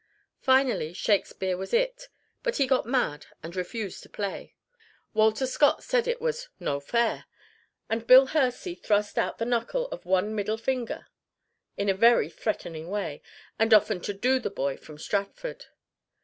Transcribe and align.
Finally 0.41 0.93
Shakespeare 0.93 1.55
was 1.55 1.75
"it," 1.75 2.07
but 2.41 2.55
he 2.55 2.65
got 2.65 2.87
mad 2.87 3.27
and 3.43 3.55
refused 3.55 4.01
to 4.01 4.09
play. 4.09 4.55
Walter 5.13 5.45
Scott 5.45 5.83
said 5.83 6.07
it 6.07 6.19
was 6.19 6.49
"no 6.59 6.79
fair," 6.79 7.25
and 7.87 8.07
Bill 8.07 8.29
Hursey 8.29 8.73
thrust 8.73 9.19
out 9.19 9.37
the 9.37 9.45
knuckle 9.45 9.87
of 9.89 10.03
one 10.07 10.33
middle 10.33 10.57
finger 10.57 11.05
in 11.77 11.87
a 11.87 11.93
very 11.93 12.29
threatening 12.31 12.89
way 12.89 13.21
and 13.59 13.75
offered 13.75 14.03
to 14.05 14.13
"do" 14.15 14.39
the 14.39 14.49
boy 14.49 14.75
from 14.75 14.97
Stratford. 14.97 15.65